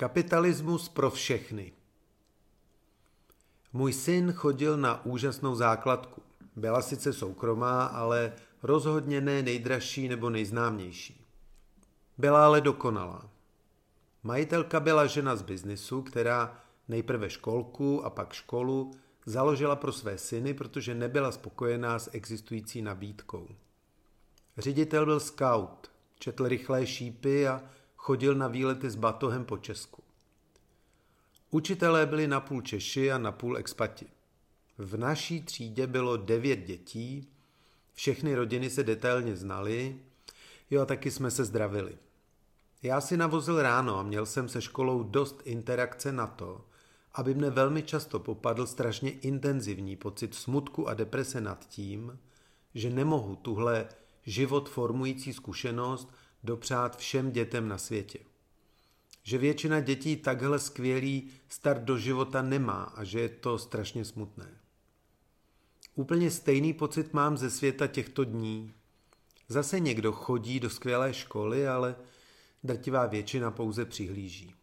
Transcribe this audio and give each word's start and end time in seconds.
Kapitalismus 0.00 0.88
pro 0.88 1.10
všechny. 1.10 1.72
Můj 3.72 3.92
syn 3.92 4.32
chodil 4.32 4.76
na 4.76 5.04
úžasnou 5.04 5.54
základku. 5.54 6.22
Byla 6.56 6.82
sice 6.82 7.12
soukromá, 7.12 7.84
ale 7.84 8.32
rozhodně 8.62 9.20
ne 9.20 9.42
nejdražší 9.42 10.08
nebo 10.08 10.30
nejznámější. 10.30 11.26
Byla 12.18 12.46
ale 12.46 12.60
dokonalá. 12.60 13.30
Majitelka 14.22 14.80
byla 14.80 15.06
žena 15.06 15.36
z 15.36 15.42
biznisu, 15.42 16.02
která 16.02 16.60
nejprve 16.88 17.30
školku 17.30 18.04
a 18.04 18.10
pak 18.10 18.32
školu 18.32 18.90
založila 19.26 19.76
pro 19.76 19.92
své 19.92 20.18
syny, 20.18 20.54
protože 20.54 20.94
nebyla 20.94 21.32
spokojená 21.32 21.98
s 21.98 22.10
existující 22.12 22.82
nabídkou. 22.82 23.48
Ředitel 24.58 25.04
byl 25.04 25.20
scout, 25.20 25.90
četl 26.18 26.48
rychlé 26.48 26.86
šípy 26.86 27.48
a 27.48 27.62
chodil 28.08 28.34
na 28.34 28.48
výlety 28.48 28.90
s 28.90 28.96
batohem 28.96 29.44
po 29.44 29.58
Česku. 29.58 30.02
Učitelé 31.50 32.06
byli 32.06 32.28
napůl 32.28 32.62
Češi 32.62 33.12
a 33.12 33.18
napůl 33.18 33.56
expati. 33.56 34.06
V 34.78 34.96
naší 34.96 35.42
třídě 35.42 35.86
bylo 35.86 36.16
devět 36.16 36.56
dětí, 36.56 37.28
všechny 37.94 38.34
rodiny 38.34 38.70
se 38.70 38.82
detailně 38.84 39.36
znaly, 39.36 39.96
jo 40.70 40.82
a 40.82 40.86
taky 40.86 41.10
jsme 41.10 41.30
se 41.30 41.44
zdravili. 41.44 41.98
Já 42.82 43.00
si 43.00 43.16
navozil 43.16 43.62
ráno 43.62 43.98
a 43.98 44.02
měl 44.02 44.26
jsem 44.26 44.48
se 44.48 44.62
školou 44.62 45.02
dost 45.02 45.40
interakce 45.44 46.12
na 46.12 46.26
to, 46.26 46.64
aby 47.12 47.34
mne 47.34 47.50
velmi 47.50 47.82
často 47.82 48.18
popadl 48.18 48.66
strašně 48.66 49.10
intenzivní 49.10 49.96
pocit 49.96 50.34
smutku 50.34 50.88
a 50.88 50.94
deprese 50.94 51.40
nad 51.40 51.68
tím, 51.68 52.18
že 52.74 52.90
nemohu 52.90 53.36
tuhle 53.36 53.88
život 54.26 54.68
formující 54.68 55.32
zkušenost 55.32 56.08
dopřát 56.44 56.96
všem 56.96 57.32
dětem 57.32 57.68
na 57.68 57.78
světě. 57.78 58.18
Že 59.22 59.38
většina 59.38 59.80
dětí 59.80 60.16
takhle 60.16 60.58
skvělý 60.58 61.30
start 61.48 61.82
do 61.82 61.98
života 61.98 62.42
nemá 62.42 62.82
a 62.82 63.04
že 63.04 63.20
je 63.20 63.28
to 63.28 63.58
strašně 63.58 64.04
smutné. 64.04 64.58
Úplně 65.94 66.30
stejný 66.30 66.72
pocit 66.72 67.14
mám 67.14 67.36
ze 67.36 67.50
světa 67.50 67.86
těchto 67.86 68.24
dní. 68.24 68.74
Zase 69.48 69.80
někdo 69.80 70.12
chodí 70.12 70.60
do 70.60 70.70
skvělé 70.70 71.14
školy, 71.14 71.68
ale 71.68 71.96
drtivá 72.64 73.06
většina 73.06 73.50
pouze 73.50 73.84
přihlíží. 73.84 74.54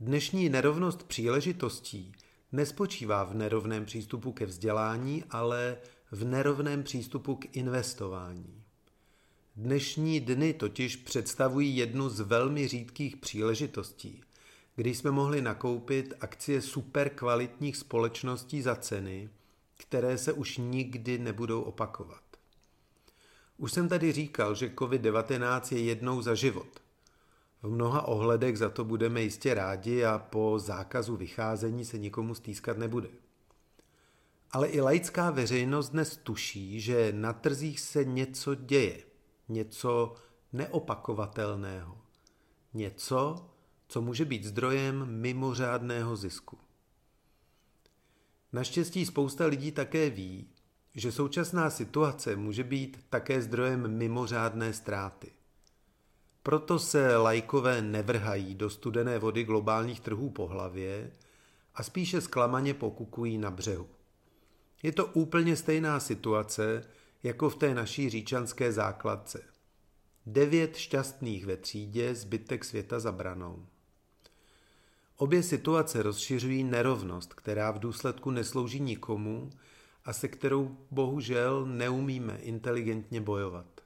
Dnešní 0.00 0.48
nerovnost 0.48 1.02
příležitostí 1.02 2.12
nespočívá 2.52 3.24
v 3.24 3.34
nerovném 3.34 3.84
přístupu 3.84 4.32
ke 4.32 4.46
vzdělání, 4.46 5.24
ale 5.30 5.78
v 6.10 6.24
nerovném 6.24 6.82
přístupu 6.82 7.36
k 7.36 7.56
investování. 7.56 8.57
Dnešní 9.60 10.20
dny 10.20 10.54
totiž 10.54 10.96
představují 10.96 11.76
jednu 11.76 12.08
z 12.08 12.20
velmi 12.20 12.68
řídkých 12.68 13.16
příležitostí, 13.16 14.22
kdy 14.76 14.94
jsme 14.94 15.10
mohli 15.10 15.42
nakoupit 15.42 16.14
akcie 16.20 16.62
super 16.62 17.08
kvalitních 17.08 17.76
společností 17.76 18.62
za 18.62 18.74
ceny, 18.76 19.28
které 19.76 20.18
se 20.18 20.32
už 20.32 20.56
nikdy 20.56 21.18
nebudou 21.18 21.62
opakovat. 21.62 22.22
Už 23.56 23.72
jsem 23.72 23.88
tady 23.88 24.12
říkal, 24.12 24.54
že 24.54 24.68
COVID-19 24.68 25.76
je 25.76 25.82
jednou 25.82 26.22
za 26.22 26.34
život. 26.34 26.80
V 27.62 27.70
mnoha 27.70 28.02
ohledech 28.02 28.58
za 28.58 28.70
to 28.70 28.84
budeme 28.84 29.22
jistě 29.22 29.54
rádi 29.54 30.04
a 30.04 30.18
po 30.18 30.58
zákazu 30.58 31.16
vycházení 31.16 31.84
se 31.84 31.98
nikomu 31.98 32.34
stýskat 32.34 32.78
nebude. 32.78 33.08
Ale 34.50 34.68
i 34.68 34.80
laická 34.80 35.30
veřejnost 35.30 35.90
dnes 35.90 36.16
tuší, 36.16 36.80
že 36.80 37.12
na 37.12 37.32
trzích 37.32 37.80
se 37.80 38.04
něco 38.04 38.54
děje, 38.54 39.07
něco 39.48 40.14
neopakovatelného, 40.52 41.98
něco, 42.74 43.46
co 43.88 44.02
může 44.02 44.24
být 44.24 44.44
zdrojem 44.44 45.06
mimořádného 45.06 46.16
zisku. 46.16 46.58
Naštěstí 48.52 49.06
spousta 49.06 49.46
lidí 49.46 49.72
také 49.72 50.10
ví, 50.10 50.48
že 50.94 51.12
současná 51.12 51.70
situace 51.70 52.36
může 52.36 52.64
být 52.64 53.04
také 53.10 53.42
zdrojem 53.42 53.88
mimořádné 53.88 54.72
ztráty. 54.72 55.32
Proto 56.42 56.78
se 56.78 57.16
lajkové 57.16 57.82
nevrhají 57.82 58.54
do 58.54 58.70
studené 58.70 59.18
vody 59.18 59.44
globálních 59.44 60.00
trhů 60.00 60.30
po 60.30 60.46
hlavě 60.46 61.12
a 61.74 61.82
spíše 61.82 62.20
zklamaně 62.20 62.74
pokukují 62.74 63.38
na 63.38 63.50
břehu. 63.50 63.88
Je 64.82 64.92
to 64.92 65.06
úplně 65.06 65.56
stejná 65.56 66.00
situace 66.00 66.84
jako 67.22 67.50
v 67.50 67.56
té 67.56 67.74
naší 67.74 68.10
říčanské 68.10 68.72
základce. 68.72 69.44
Devět 70.26 70.76
šťastných 70.76 71.46
ve 71.46 71.56
třídě, 71.56 72.14
zbytek 72.14 72.64
světa 72.64 73.00
za 73.00 73.12
branou. 73.12 73.66
Obě 75.16 75.42
situace 75.42 76.02
rozšiřují 76.02 76.64
nerovnost, 76.64 77.34
která 77.34 77.70
v 77.70 77.78
důsledku 77.78 78.30
neslouží 78.30 78.80
nikomu 78.80 79.50
a 80.04 80.12
se 80.12 80.28
kterou 80.28 80.76
bohužel 80.90 81.66
neumíme 81.66 82.38
inteligentně 82.38 83.20
bojovat. 83.20 83.80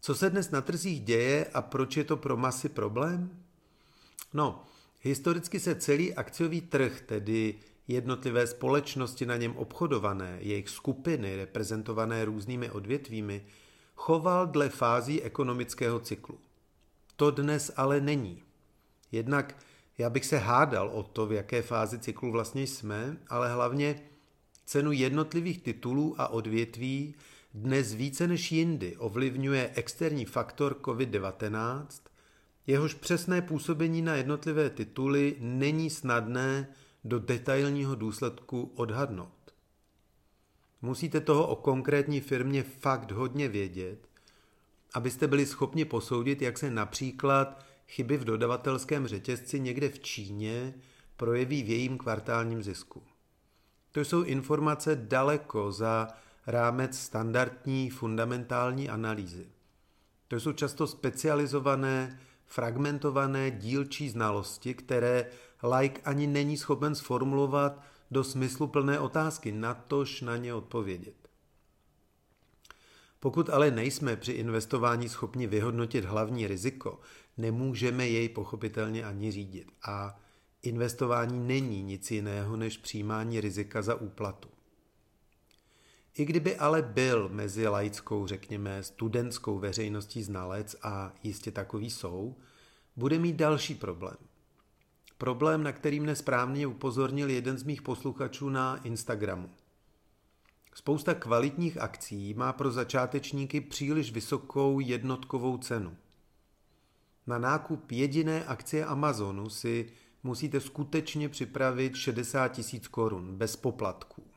Co 0.00 0.14
se 0.14 0.30
dnes 0.30 0.50
na 0.50 0.60
trzích 0.60 1.00
děje 1.00 1.44
a 1.44 1.62
proč 1.62 1.96
je 1.96 2.04
to 2.04 2.16
pro 2.16 2.36
masy 2.36 2.68
problém? 2.68 3.42
No, 4.34 4.64
historicky 5.00 5.60
se 5.60 5.74
celý 5.74 6.14
akciový 6.14 6.60
trh, 6.60 7.00
tedy 7.00 7.54
jednotlivé 7.88 8.46
společnosti 8.46 9.26
na 9.26 9.36
něm 9.36 9.56
obchodované, 9.56 10.38
jejich 10.40 10.68
skupiny 10.68 11.36
reprezentované 11.36 12.24
různými 12.24 12.70
odvětvími, 12.70 13.42
choval 13.94 14.46
dle 14.46 14.68
fází 14.68 15.22
ekonomického 15.22 16.00
cyklu. 16.00 16.38
To 17.16 17.30
dnes 17.30 17.72
ale 17.76 18.00
není. 18.00 18.42
Jednak 19.12 19.56
já 19.98 20.10
bych 20.10 20.26
se 20.26 20.38
hádal 20.38 20.88
o 20.88 21.02
to, 21.02 21.26
v 21.26 21.32
jaké 21.32 21.62
fázi 21.62 21.98
cyklu 21.98 22.32
vlastně 22.32 22.62
jsme, 22.62 23.16
ale 23.28 23.52
hlavně 23.52 24.00
cenu 24.66 24.92
jednotlivých 24.92 25.62
titulů 25.62 26.14
a 26.18 26.28
odvětví 26.28 27.14
dnes 27.54 27.94
více 27.94 28.26
než 28.26 28.52
jindy 28.52 28.96
ovlivňuje 28.96 29.70
externí 29.74 30.24
faktor 30.24 30.76
COVID-19, 30.82 31.86
jehož 32.66 32.94
přesné 32.94 33.42
působení 33.42 34.02
na 34.02 34.14
jednotlivé 34.14 34.70
tituly 34.70 35.36
není 35.40 35.90
snadné 35.90 36.68
do 37.04 37.18
detailního 37.18 37.94
důsledku 37.94 38.72
odhadnout. 38.74 39.54
Musíte 40.82 41.20
toho 41.20 41.46
o 41.46 41.56
konkrétní 41.56 42.20
firmě 42.20 42.62
fakt 42.62 43.10
hodně 43.10 43.48
vědět, 43.48 44.08
abyste 44.94 45.26
byli 45.26 45.46
schopni 45.46 45.84
posoudit, 45.84 46.42
jak 46.42 46.58
se 46.58 46.70
například 46.70 47.64
chyby 47.88 48.16
v 48.16 48.24
dodavatelském 48.24 49.06
řetězci 49.06 49.60
někde 49.60 49.88
v 49.88 49.98
Číně 49.98 50.74
projeví 51.16 51.62
v 51.62 51.68
jejím 51.68 51.98
kvartálním 51.98 52.62
zisku. 52.62 53.02
To 53.92 54.00
jsou 54.00 54.22
informace 54.22 54.96
daleko 54.96 55.72
za 55.72 56.08
rámec 56.46 56.98
standardní 56.98 57.90
fundamentální 57.90 58.88
analýzy. 58.88 59.46
To 60.28 60.40
jsou 60.40 60.52
často 60.52 60.86
specializované, 60.86 62.20
fragmentované 62.48 63.50
dílčí 63.50 64.08
znalosti, 64.08 64.74
které 64.74 65.26
like 65.78 66.00
ani 66.04 66.26
není 66.26 66.56
schopen 66.56 66.94
sformulovat 66.94 67.82
do 68.10 68.24
smysluplné 68.24 68.98
otázky, 68.98 69.52
natož 69.52 70.20
na 70.20 70.36
ně 70.36 70.54
odpovědět. 70.54 71.28
Pokud 73.20 73.50
ale 73.50 73.70
nejsme 73.70 74.16
při 74.16 74.32
investování 74.32 75.08
schopni 75.08 75.46
vyhodnotit 75.46 76.04
hlavní 76.04 76.46
riziko, 76.46 77.00
nemůžeme 77.36 78.08
jej 78.08 78.28
pochopitelně 78.28 79.04
ani 79.04 79.30
řídit. 79.30 79.72
A 79.82 80.20
investování 80.62 81.38
není 81.38 81.82
nic 81.82 82.10
jiného 82.10 82.56
než 82.56 82.78
přijímání 82.78 83.40
rizika 83.40 83.82
za 83.82 83.94
úplatu. 83.94 84.48
I 86.18 86.24
kdyby 86.24 86.56
ale 86.56 86.82
byl 86.82 87.28
mezi 87.28 87.68
laickou, 87.68 88.26
řekněme, 88.26 88.82
studentskou 88.82 89.58
veřejností 89.58 90.22
znalec 90.22 90.76
a 90.82 91.12
jistě 91.22 91.50
takový 91.50 91.90
jsou, 91.90 92.36
bude 92.96 93.18
mít 93.18 93.36
další 93.36 93.74
problém. 93.74 94.16
Problém, 95.18 95.62
na 95.62 95.72
který 95.72 96.00
mne 96.00 96.16
správně 96.16 96.66
upozornil 96.66 97.30
jeden 97.30 97.58
z 97.58 97.62
mých 97.62 97.82
posluchačů 97.82 98.48
na 98.48 98.76
Instagramu. 98.76 99.50
Spousta 100.74 101.14
kvalitních 101.14 101.80
akcí 101.80 102.34
má 102.34 102.52
pro 102.52 102.70
začátečníky 102.70 103.60
příliš 103.60 104.12
vysokou 104.12 104.80
jednotkovou 104.80 105.58
cenu. 105.58 105.96
Na 107.26 107.38
nákup 107.38 107.92
jediné 107.92 108.44
akcie 108.44 108.84
Amazonu 108.84 109.50
si 109.50 109.92
musíte 110.22 110.60
skutečně 110.60 111.28
připravit 111.28 111.94
60 111.94 112.48
tisíc 112.48 112.88
korun 112.88 113.36
bez 113.36 113.56
poplatků. 113.56 114.27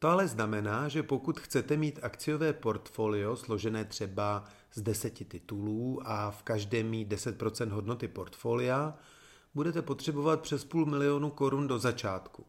To 0.00 0.08
ale 0.08 0.28
znamená, 0.28 0.88
že 0.88 1.02
pokud 1.02 1.40
chcete 1.40 1.76
mít 1.76 1.98
akciové 2.02 2.52
portfolio 2.52 3.36
složené 3.36 3.84
třeba 3.84 4.44
z 4.72 4.82
deseti 4.82 5.24
titulů 5.24 6.00
a 6.04 6.30
v 6.30 6.42
každém 6.42 6.86
mít 6.86 7.08
10% 7.08 7.68
hodnoty 7.68 8.08
portfolia, 8.08 8.94
budete 9.54 9.82
potřebovat 9.82 10.40
přes 10.40 10.64
půl 10.64 10.86
milionu 10.86 11.30
korun 11.30 11.66
do 11.66 11.78
začátku. 11.78 12.46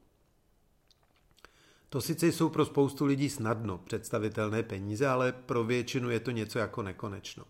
To 1.89 2.01
sice 2.01 2.27
jsou 2.27 2.49
pro 2.49 2.65
spoustu 2.65 3.05
lidí 3.05 3.29
snadno 3.29 3.77
představitelné 3.77 4.63
peníze, 4.63 5.07
ale 5.07 5.31
pro 5.31 5.63
většinu 5.63 6.09
je 6.09 6.19
to 6.19 6.31
něco 6.31 6.59
jako 6.59 6.81
nekonečno. 6.83 7.45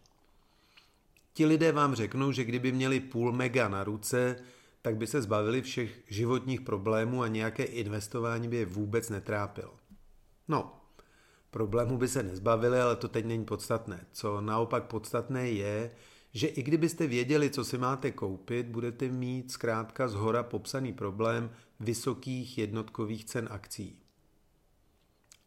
Ti 1.33 1.45
lidé 1.45 1.71
vám 1.71 1.95
řeknou, 1.95 2.31
že 2.31 2.43
kdyby 2.43 2.71
měli 2.71 2.99
půl 2.99 3.31
mega 3.31 3.67
na 3.67 3.83
ruce, 3.83 4.35
tak 4.81 4.97
by 4.97 5.07
se 5.07 5.21
zbavili 5.21 5.61
všech 5.61 6.03
životních 6.07 6.61
problémů 6.61 7.21
a 7.21 7.27
nějaké 7.27 7.63
investování 7.63 8.47
by 8.47 8.57
je 8.57 8.65
vůbec 8.65 9.09
netrápilo. 9.09 9.80
No, 10.51 10.73
problémů 11.51 11.97
by 11.97 12.07
se 12.07 12.23
nezbavili, 12.23 12.81
ale 12.81 12.95
to 12.95 13.07
teď 13.07 13.25
není 13.25 13.45
podstatné. 13.45 14.05
Co 14.11 14.41
naopak 14.41 14.83
podstatné 14.83 15.49
je, 15.49 15.91
že 16.33 16.47
i 16.47 16.63
kdybyste 16.63 17.07
věděli, 17.07 17.49
co 17.49 17.63
si 17.63 17.77
máte 17.77 18.11
koupit, 18.11 18.67
budete 18.67 19.07
mít 19.07 19.51
zkrátka 19.51 20.07
z 20.07 20.13
hora 20.13 20.43
popsaný 20.43 20.93
problém 20.93 21.49
vysokých 21.79 22.57
jednotkových 22.57 23.25
cen 23.25 23.47
akcí. 23.51 23.99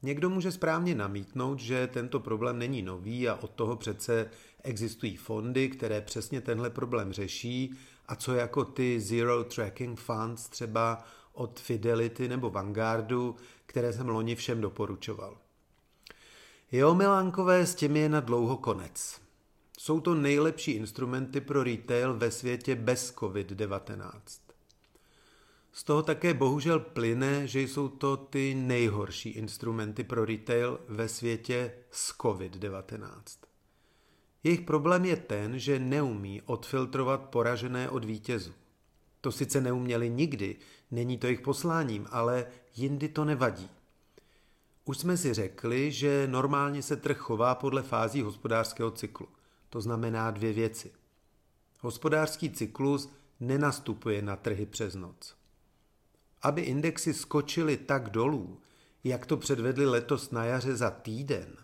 Někdo 0.03 0.31
může 0.31 0.53
správně 0.53 0.95
namítnout, 0.95 1.59
že 1.59 1.87
tento 1.87 2.21
problém 2.21 2.59
není 2.59 2.83
nový 2.83 3.29
a 3.29 3.35
od 3.35 3.51
toho 3.51 3.77
přece 3.77 4.31
existují 4.63 5.17
fondy, 5.17 5.69
které 5.69 6.01
přesně 6.01 6.41
tenhle 6.41 6.71
problém 6.71 7.13
řeší 7.13 7.75
a 8.07 8.17
co 8.17 8.35
jako 8.35 8.65
ty 8.65 9.01
Zero 9.01 9.45
Tracking 9.45 10.01
Funds 10.01 10.49
třeba 10.49 11.05
od 11.35 11.61
Fidelity 11.61 12.29
nebo 12.29 12.51
Vanguardu, 12.51 13.37
které 13.67 13.93
jsem 13.93 14.09
loni 14.09 14.35
všem 14.37 14.61
doporučoval. 14.61 15.39
Jo, 16.73 16.95
milánkové, 16.95 17.67
s 17.67 17.75
těmi 17.75 17.99
je 17.99 18.09
na 18.09 18.21
dlouho 18.21 18.57
konec. 18.57 19.21
Jsou 19.79 20.01
to 20.01 20.15
nejlepší 20.15 20.73
instrumenty 20.73 21.41
pro 21.41 21.63
retail 21.63 22.15
ve 22.15 22.31
světě 22.31 22.75
bez 22.75 23.15
COVID-19. 23.15 24.11
Z 25.73 25.85
toho 25.85 26.03
také 26.03 26.35
bohužel 26.35 26.81
plyne, 26.81 27.47
že 27.47 27.61
jsou 27.61 27.89
to 27.89 28.17
ty 28.17 28.55
nejhorší 28.55 29.29
instrumenty 29.29 30.05
pro 30.05 30.25
retail 30.25 30.81
ve 30.89 31.09
světě 31.09 31.73
s 31.91 32.19
COVID-19. 32.19 33.23
Jejich 34.45 34.61
problém 34.61 35.05
je 35.05 35.17
ten, 35.17 35.59
že 35.59 35.79
neumí 35.79 36.43
odfiltrovat 36.43 37.21
poražené 37.21 37.91
od 37.91 38.05
vítězů. 38.05 38.53
To 39.25 39.33
sice 39.33 39.61
neuměli 39.61 40.11
nikdy, 40.11 40.57
není 40.91 41.19
to 41.19 41.27
jejich 41.27 41.41
posláním, 41.41 42.07
ale 42.11 42.47
jindy 42.77 43.09
to 43.09 43.25
nevadí. 43.25 43.71
Už 44.85 44.99
jsme 44.99 45.17
si 45.17 45.35
řekli, 45.35 45.93
že 45.93 46.27
normálně 46.31 46.83
se 46.83 46.97
trh 46.97 47.17
chová 47.17 47.55
podle 47.55 47.83
fází 47.83 48.23
hospodářského 48.23 48.91
cyklu. 48.91 49.29
To 49.71 49.81
znamená 49.81 50.31
dvě 50.31 50.53
věci. 50.53 50.93
Hospodářský 51.81 52.51
cyklus 52.51 53.13
nenastupuje 53.41 54.23
na 54.23 54.37
trhy 54.37 54.67
přes 54.67 54.95
noc. 54.95 55.35
Aby 56.43 56.63
indexy 56.63 57.15
skočily 57.15 57.77
tak 57.77 58.11
dolů, 58.11 58.61
jak 59.05 59.27
to 59.27 59.37
předvedli 59.37 59.87
letos 59.87 60.31
na 60.31 60.45
jaře 60.45 60.77
za 60.77 60.91
týden, 60.91 61.57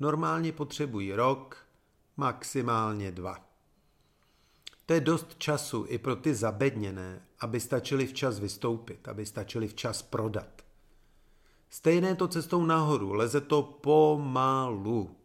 normálně 0.00 0.52
potřebují 0.52 1.12
rok, 1.12 1.66
maximálně 2.16 3.12
dva. 3.12 3.47
To 4.88 4.94
je 4.94 5.00
dost 5.00 5.34
času 5.38 5.86
i 5.88 5.98
pro 5.98 6.16
ty 6.16 6.34
zabedněné, 6.34 7.22
aby 7.40 7.60
stačili 7.60 8.06
včas 8.06 8.38
vystoupit, 8.38 9.08
aby 9.08 9.26
stačili 9.26 9.68
včas 9.68 10.02
prodat. 10.02 10.62
Stejné 11.70 12.14
to 12.14 12.28
cestou 12.28 12.64
nahoru, 12.64 13.12
leze 13.12 13.40
to 13.40 13.62
pomalu. 13.62 15.16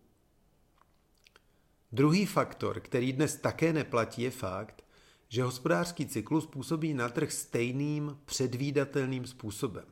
Druhý 1.91 2.25
faktor, 2.25 2.79
který 2.79 3.13
dnes 3.13 3.35
také 3.35 3.73
neplatí, 3.73 4.21
je 4.21 4.31
fakt, 4.31 4.83
že 5.29 5.43
hospodářský 5.43 6.05
cyklus 6.05 6.47
působí 6.47 6.93
na 6.93 7.09
trh 7.09 7.31
stejným 7.31 8.17
předvídatelným 8.25 9.27
způsobem. 9.27 9.85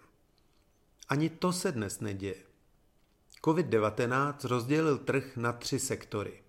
Ani 1.09 1.29
to 1.29 1.53
se 1.53 1.71
dnes 1.71 2.00
neděje. 2.00 2.44
COVID-19 3.44 4.47
rozdělil 4.47 4.97
trh 4.97 5.38
na 5.38 5.53
tři 5.53 5.79
sektory. 5.79 6.44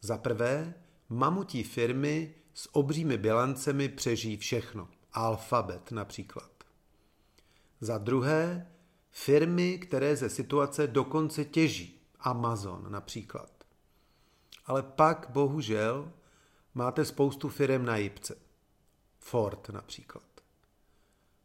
Za 0.00 0.18
prvé, 0.18 0.74
mamutí 1.08 1.62
firmy 1.62 2.34
s 2.54 2.74
obřími 2.74 3.18
bilancemi 3.18 3.88
přežijí 3.88 4.36
všechno. 4.36 4.88
Alphabet 5.12 5.92
například. 5.92 6.50
Za 7.80 7.98
druhé, 7.98 8.70
firmy, 9.10 9.78
které 9.78 10.16
ze 10.16 10.28
situace 10.28 10.86
dokonce 10.86 11.44
těží. 11.44 12.00
Amazon 12.20 12.86
například. 12.88 13.50
Ale 14.66 14.82
pak, 14.82 15.26
bohužel, 15.30 16.12
máte 16.74 17.04
spoustu 17.04 17.48
firm 17.48 17.84
na 17.84 17.96
jipce. 17.96 18.36
Ford 19.18 19.68
například. 19.68 20.22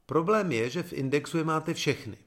Problém 0.06 0.52
je, 0.52 0.70
že 0.70 0.84
v 0.84 0.94
indexu 0.94 1.38
je 1.38 1.44
máte 1.44 1.74
všechny. 1.74 2.18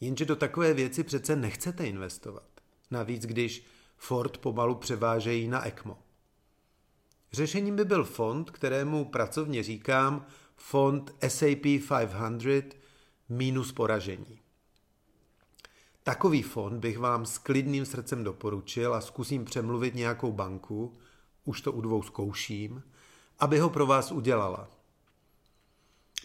Jenže 0.00 0.24
do 0.24 0.36
takové 0.36 0.74
věci 0.74 1.04
přece 1.04 1.36
nechcete 1.36 1.86
investovat. 1.86 2.48
Navíc, 2.90 3.26
když 3.26 3.66
Ford 3.96 4.38
pomalu 4.38 4.74
převážejí 4.74 5.48
na 5.48 5.66
ECMO. 5.66 5.98
Řešením 7.32 7.76
by 7.76 7.84
byl 7.84 8.04
fond, 8.04 8.50
kterému 8.50 9.04
pracovně 9.04 9.62
říkám 9.62 10.26
fond 10.56 11.14
SAP 11.28 11.62
500 11.62 12.76
minus 13.28 13.72
poražení. 13.72 14.40
Takový 16.02 16.42
fond 16.42 16.80
bych 16.80 16.98
vám 16.98 17.26
s 17.26 17.38
klidným 17.38 17.86
srdcem 17.86 18.24
doporučil 18.24 18.94
a 18.94 19.00
zkusím 19.00 19.44
přemluvit 19.44 19.94
nějakou 19.94 20.32
banku, 20.32 20.98
už 21.44 21.60
to 21.60 21.72
u 21.72 21.80
dvou 21.80 22.02
zkouším, 22.02 22.82
aby 23.38 23.58
ho 23.58 23.70
pro 23.70 23.86
vás 23.86 24.12
udělala. 24.12 24.70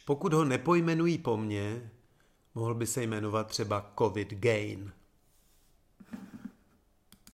Pokud 0.05 0.33
ho 0.33 0.45
nepojmenují 0.45 1.17
po 1.17 1.37
mně, 1.37 1.91
mohl 2.55 2.75
by 2.75 2.87
se 2.87 3.03
jmenovat 3.03 3.47
třeba 3.47 3.93
COVID 3.97 4.33
Gain. 4.33 4.91